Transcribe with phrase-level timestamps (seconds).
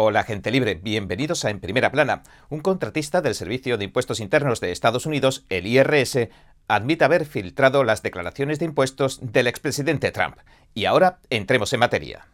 [0.00, 2.22] Hola gente libre, bienvenidos a En Primera Plana.
[2.50, 6.28] Un contratista del Servicio de Impuestos Internos de Estados Unidos, el IRS,
[6.68, 10.36] admite haber filtrado las declaraciones de impuestos del expresidente Trump.
[10.72, 12.28] Y ahora entremos en materia.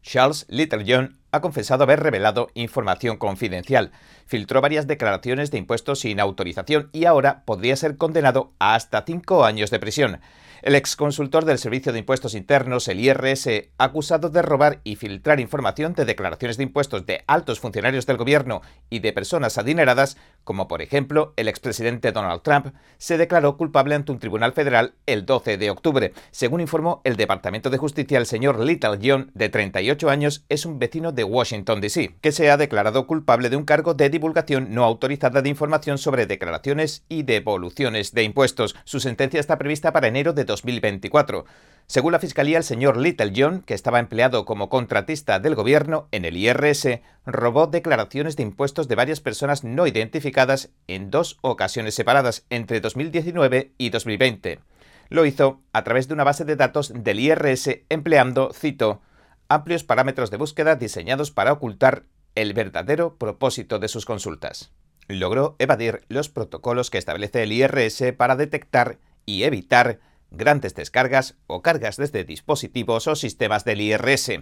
[0.00, 3.90] Charles Littlejohn ha confesado haber revelado información confidencial,
[4.26, 9.44] filtró varias declaraciones de impuestos sin autorización y ahora podría ser condenado a hasta cinco
[9.44, 10.20] años de prisión.
[10.62, 15.92] El exconsultor del Servicio de Impuestos Internos, el IRS, acusado de robar y filtrar información
[15.94, 20.80] de declaraciones de impuestos de altos funcionarios del gobierno y de personas adineradas, como por
[20.80, 25.68] ejemplo el expresidente Donald Trump, se declaró culpable ante un tribunal federal el 12 de
[25.68, 26.12] octubre.
[26.30, 30.78] Según informó el Departamento de Justicia, el señor Little John, de 38 años, es un
[30.78, 34.84] vecino de Washington, D.C., que se ha declarado culpable de un cargo de divulgación no
[34.84, 38.76] autorizada de información sobre declaraciones y devoluciones de impuestos.
[38.84, 41.46] Su sentencia está prevista para enero de 2024.
[41.86, 46.24] Según la Fiscalía, el señor Little John, que estaba empleado como contratista del gobierno en
[46.24, 52.46] el IRS, robó declaraciones de impuestos de varias personas no identificadas en dos ocasiones separadas,
[52.50, 54.60] entre 2019 y 2020.
[55.08, 59.02] Lo hizo a través de una base de datos del IRS empleando, cito,
[59.48, 64.72] amplios parámetros de búsqueda diseñados para ocultar el verdadero propósito de sus consultas.
[65.08, 70.00] Logró evadir los protocolos que establece el IRS para detectar y evitar
[70.32, 74.40] grandes descargas o cargas desde dispositivos o sistemas del IRS.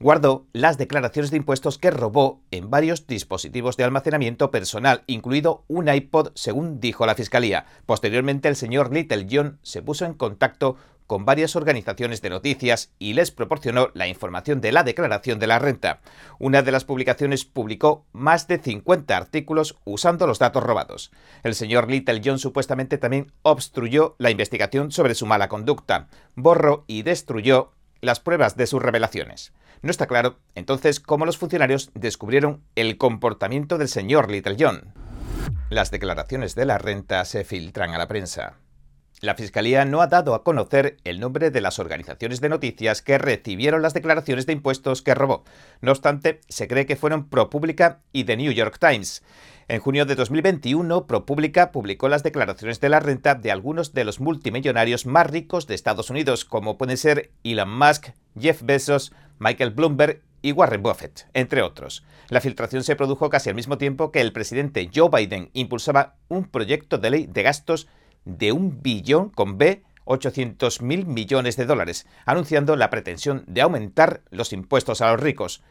[0.00, 5.88] Guardó las declaraciones de impuestos que robó en varios dispositivos de almacenamiento personal, incluido un
[5.88, 7.66] iPod, según dijo la Fiscalía.
[7.86, 13.14] Posteriormente, el señor Little John se puso en contacto con varias organizaciones de noticias y
[13.14, 16.00] les proporcionó la información de la declaración de la renta.
[16.38, 21.10] Una de las publicaciones publicó más de 50 artículos usando los datos robados.
[21.42, 27.02] El señor Little John supuestamente también obstruyó la investigación sobre su mala conducta, borró y
[27.02, 29.52] destruyó las pruebas de sus revelaciones.
[29.82, 34.94] No está claro, entonces, cómo los funcionarios descubrieron el comportamiento del señor Little John.
[35.68, 38.54] Las declaraciones de la renta se filtran a la prensa.
[39.24, 43.16] La Fiscalía no ha dado a conocer el nombre de las organizaciones de noticias que
[43.16, 45.44] recibieron las declaraciones de impuestos que robó.
[45.80, 49.22] No obstante, se cree que fueron ProPublica y The New York Times.
[49.66, 54.20] En junio de 2021, ProPublica publicó las declaraciones de la renta de algunos de los
[54.20, 58.08] multimillonarios más ricos de Estados Unidos, como pueden ser Elon Musk,
[58.38, 62.04] Jeff Bezos, Michael Bloomberg y Warren Buffett, entre otros.
[62.28, 66.44] La filtración se produjo casi al mismo tiempo que el presidente Joe Biden impulsaba un
[66.44, 67.88] proyecto de ley de gastos
[68.24, 74.22] de un billón con B 800 mil millones de dólares, anunciando la pretensión de aumentar
[74.30, 75.62] los impuestos a los ricos.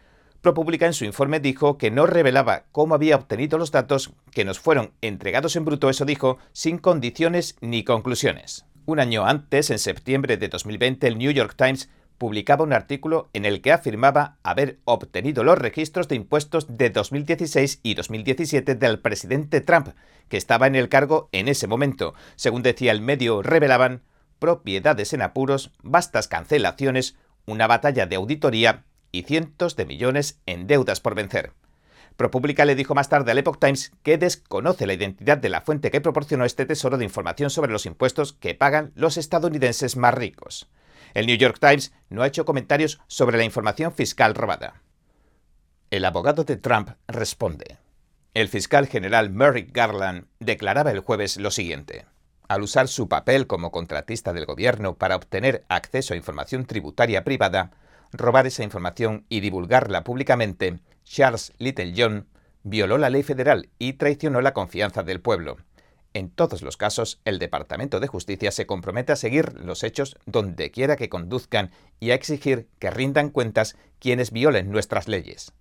[0.41, 4.59] ProPublica en su informe dijo que no revelaba cómo había obtenido los datos que nos
[4.59, 8.65] fueron entregados en bruto, eso dijo, sin condiciones ni conclusiones.
[8.85, 11.89] Un año antes, en septiembre de 2020, el New York Times
[12.23, 17.81] publicaba un artículo en el que afirmaba haber obtenido los registros de impuestos de 2016
[17.83, 19.89] y 2017 del presidente Trump,
[20.29, 22.13] que estaba en el cargo en ese momento.
[22.37, 24.03] Según decía el medio, revelaban
[24.39, 31.01] propiedades en apuros, vastas cancelaciones, una batalla de auditoría y cientos de millones en deudas
[31.01, 31.51] por vencer.
[32.15, 35.91] ProPublica le dijo más tarde al Epoch Times que desconoce la identidad de la fuente
[35.91, 40.69] que proporcionó este tesoro de información sobre los impuestos que pagan los estadounidenses más ricos.
[41.13, 44.81] El New York Times no ha hecho comentarios sobre la información fiscal robada.
[45.91, 47.77] El abogado de Trump responde.
[48.33, 52.05] El fiscal general Merrick Garland declaraba el jueves lo siguiente.
[52.47, 57.71] Al usar su papel como contratista del gobierno para obtener acceso a información tributaria privada,
[58.11, 62.27] robar esa información y divulgarla públicamente, Charles Littlejohn
[62.63, 65.57] violó la ley federal y traicionó la confianza del pueblo.
[66.13, 70.69] En todos los casos, el Departamento de Justicia se compromete a seguir los hechos donde
[70.69, 75.53] quiera que conduzcan y a exigir que rindan cuentas quienes violen nuestras leyes.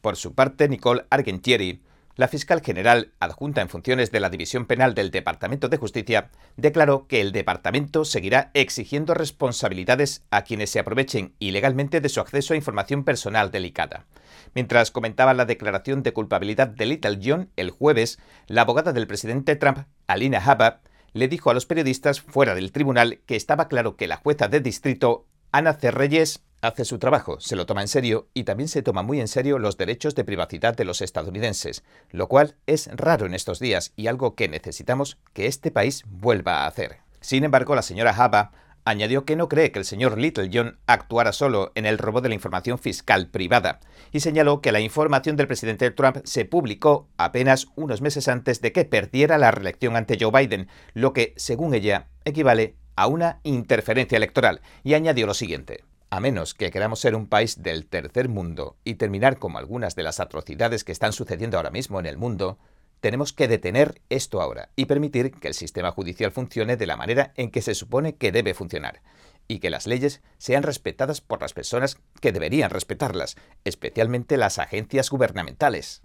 [0.00, 1.82] Por su parte, Nicole Argentieri,
[2.14, 7.06] la fiscal general adjunta en funciones de la División Penal del Departamento de Justicia, declaró
[7.06, 12.56] que el departamento seguirá exigiendo responsabilidades a quienes se aprovechen ilegalmente de su acceso a
[12.56, 14.06] información personal delicada.
[14.54, 19.56] Mientras comentaba la declaración de culpabilidad de Little John el jueves, la abogada del presidente
[19.56, 20.80] Trump, Alina Habba,
[21.14, 24.60] le dijo a los periodistas fuera del tribunal que estaba claro que la jueza de
[24.60, 29.02] distrito, Ana Cerreyes, hace su trabajo, se lo toma en serio y también se toma
[29.02, 33.34] muy en serio los derechos de privacidad de los estadounidenses, lo cual es raro en
[33.34, 37.00] estos días y algo que necesitamos que este país vuelva a hacer.
[37.20, 38.52] Sin embargo, la señora Habba
[38.84, 42.28] Añadió que no cree que el señor Little John actuara solo en el robo de
[42.28, 43.78] la información fiscal privada
[44.10, 48.72] y señaló que la información del presidente Trump se publicó apenas unos meses antes de
[48.72, 54.16] que perdiera la reelección ante Joe Biden, lo que, según ella, equivale a una interferencia
[54.16, 55.84] electoral, y añadió lo siguiente.
[56.10, 60.02] A menos que queramos ser un país del tercer mundo y terminar como algunas de
[60.02, 62.58] las atrocidades que están sucediendo ahora mismo en el mundo,
[63.00, 67.32] tenemos que detener esto ahora y permitir que el sistema judicial funcione de la manera
[67.36, 69.00] en que se supone que debe funcionar
[69.48, 75.10] y que las leyes sean respetadas por las personas que deberían respetarlas, especialmente las agencias
[75.10, 76.02] gubernamentales.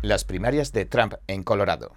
[0.00, 1.92] Las primarias de Trump en Colorado.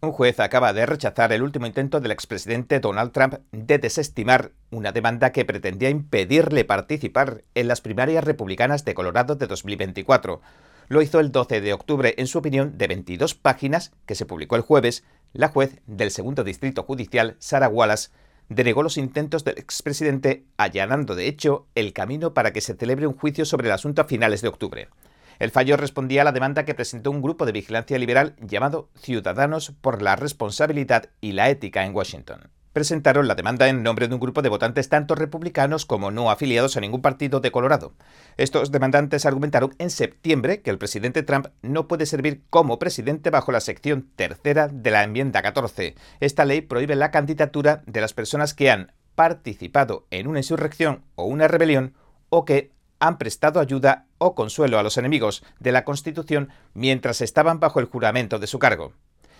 [0.00, 4.92] Un juez acaba de rechazar el último intento del expresidente Donald Trump de desestimar una
[4.92, 10.40] demanda que pretendía impedirle participar en las primarias republicanas de Colorado de 2024
[10.88, 14.56] lo hizo el 12 de octubre en su opinión de 22 páginas que se publicó
[14.56, 15.04] el jueves.
[15.32, 18.10] La juez del segundo distrito judicial, Sarah Wallace,
[18.48, 23.16] denegó los intentos del expresidente allanando de hecho el camino para que se celebre un
[23.16, 24.88] juicio sobre el asunto a finales de octubre.
[25.38, 29.72] El fallo respondía a la demanda que presentó un grupo de vigilancia liberal llamado Ciudadanos
[29.80, 34.20] por la Responsabilidad y la Ética en Washington presentaron la demanda en nombre de un
[34.20, 37.94] grupo de votantes tanto republicanos como no afiliados a ningún partido de Colorado.
[38.36, 43.50] Estos demandantes argumentaron en septiembre que el presidente Trump no puede servir como presidente bajo
[43.50, 45.96] la sección tercera de la enmienda 14.
[46.20, 51.24] Esta ley prohíbe la candidatura de las personas que han participado en una insurrección o
[51.24, 51.94] una rebelión
[52.28, 52.70] o que
[53.00, 57.86] han prestado ayuda o consuelo a los enemigos de la Constitución mientras estaban bajo el
[57.86, 58.92] juramento de su cargo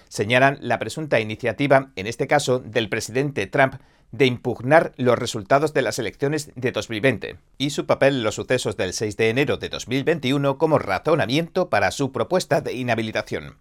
[0.08, 3.74] señalan la presunta iniciativa, en este caso del presidente Trump,
[4.10, 8.76] de impugnar los resultados de las elecciones de 2020 y su papel en los sucesos
[8.78, 13.58] del 6 de enero de 2021 como razonamiento para su propuesta de inhabilitación.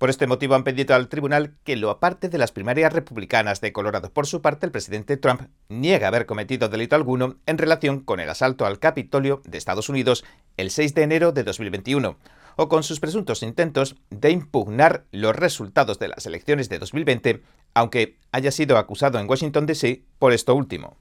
[0.00, 3.74] Por este motivo han pedido al tribunal que lo aparte de las primarias republicanas de
[3.74, 4.10] Colorado.
[4.10, 8.30] Por su parte, el presidente Trump niega haber cometido delito alguno en relación con el
[8.30, 10.24] asalto al Capitolio de Estados Unidos
[10.56, 12.16] el 6 de enero de 2021
[12.56, 17.42] o con sus presuntos intentos de impugnar los resultados de las elecciones de 2020,
[17.74, 20.02] aunque haya sido acusado en Washington, D.C.
[20.18, 20.96] por esto último.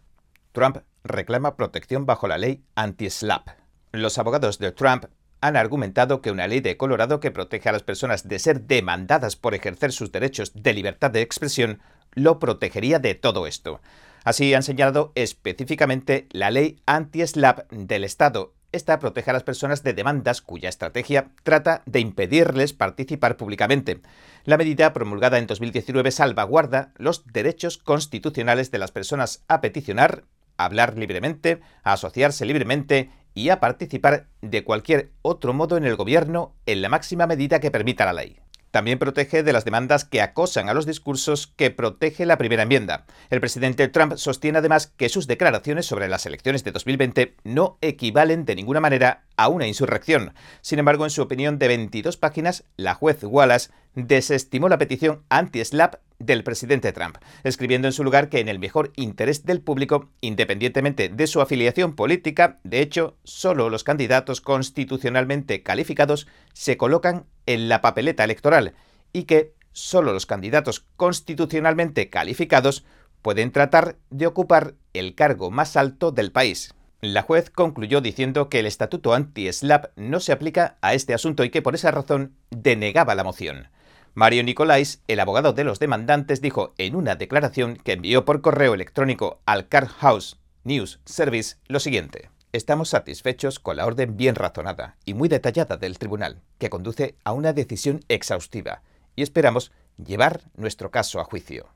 [0.51, 3.47] Trump reclama protección bajo la ley anti-SLAPP.
[3.93, 5.05] Los abogados de Trump
[5.41, 9.35] han argumentado que una ley de Colorado que protege a las personas de ser demandadas
[9.35, 11.79] por ejercer sus derechos de libertad de expresión
[12.13, 13.81] lo protegería de todo esto.
[14.23, 19.93] Así han señalado específicamente la ley anti-SLAPP del Estado esta protege a las personas de
[19.93, 24.01] demandas cuya estrategia trata de impedirles participar públicamente.
[24.45, 30.23] La medida promulgada en 2019 salvaguarda los derechos constitucionales de las personas a peticionar,
[30.65, 36.55] hablar libremente, a asociarse libremente y a participar de cualquier otro modo en el gobierno
[36.65, 38.39] en la máxima medida que permita la ley.
[38.71, 43.05] También protege de las demandas que acosan a los discursos que protege la primera enmienda.
[43.31, 48.45] El presidente Trump sostiene además que sus declaraciones sobre las elecciones de 2020 no equivalen
[48.45, 50.33] de ninguna manera a una insurrección.
[50.61, 55.95] Sin embargo, en su opinión de 22 páginas, la juez Wallace desestimó la petición anti-SLAP
[56.19, 61.09] del presidente Trump, escribiendo en su lugar que en el mejor interés del público, independientemente
[61.09, 67.81] de su afiliación política, de hecho, solo los candidatos constitucionalmente calificados se colocan en la
[67.81, 68.73] papeleta electoral
[69.13, 72.85] y que solo los candidatos constitucionalmente calificados
[73.21, 76.73] pueden tratar de ocupar el cargo más alto del país.
[77.01, 81.49] La juez concluyó diciendo que el estatuto anti-SLAP no se aplica a este asunto y
[81.49, 83.69] que por esa razón denegaba la moción.
[84.15, 88.73] Mario Nicolais, el abogado de los demandantes, dijo en una declaración que envió por correo
[88.73, 92.29] electrónico al Car House News Service lo siguiente.
[92.51, 97.33] Estamos satisfechos con la orden bien razonada y muy detallada del tribunal, que conduce a
[97.33, 98.81] una decisión exhaustiva,
[99.15, 99.71] y esperamos
[100.03, 101.67] llevar nuestro caso a juicio.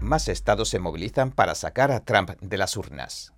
[0.00, 3.32] Más estados se movilizan para sacar a Trump de las urnas.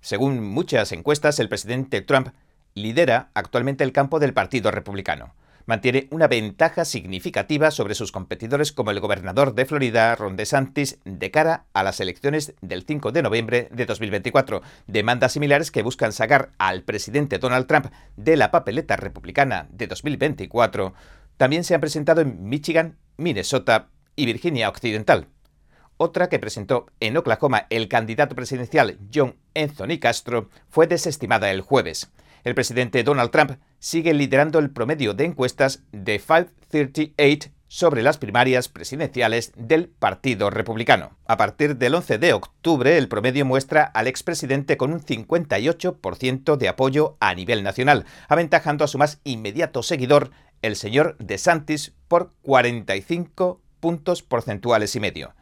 [0.00, 2.28] Según muchas encuestas, el presidente Trump
[2.74, 5.34] lidera actualmente el campo del Partido Republicano
[5.66, 11.30] mantiene una ventaja significativa sobre sus competidores como el gobernador de Florida, Ron DeSantis, de
[11.30, 14.62] cara a las elecciones del 5 de noviembre de 2024.
[14.86, 20.94] Demandas similares que buscan sacar al presidente Donald Trump de la papeleta republicana de 2024
[21.36, 25.28] también se han presentado en Michigan, Minnesota y Virginia Occidental.
[25.96, 32.10] Otra que presentó en Oklahoma el candidato presidencial John Anthony Castro fue desestimada el jueves
[32.44, 38.68] el presidente Donald Trump sigue liderando el promedio de encuestas de 538 sobre las primarias
[38.68, 41.16] presidenciales del Partido Republicano.
[41.26, 46.68] A partir del 11 de octubre, el promedio muestra al expresidente con un 58% de
[46.68, 50.30] apoyo a nivel nacional, aventajando a su más inmediato seguidor,
[50.62, 55.34] el señor DeSantis, por 45 puntos porcentuales y medio.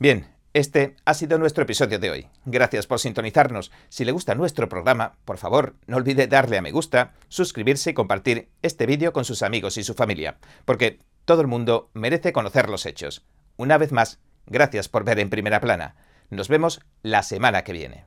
[0.00, 2.26] Bien, este ha sido nuestro episodio de hoy.
[2.44, 3.70] Gracias por sintonizarnos.
[3.88, 7.94] Si le gusta nuestro programa, por favor, no olvide darle a me gusta, suscribirse y
[7.94, 12.68] compartir este vídeo con sus amigos y su familia, porque todo el mundo merece conocer
[12.68, 13.24] los hechos.
[13.56, 15.94] Una vez más, gracias por ver en primera plana.
[16.30, 18.04] Nos vemos la semana que viene.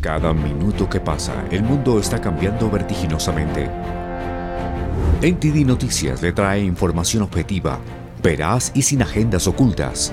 [0.00, 3.68] Cada minuto que pasa, el mundo está cambiando vertiginosamente.
[5.22, 7.80] NTD Noticias le trae información objetiva,
[8.22, 10.12] veraz y sin agendas ocultas.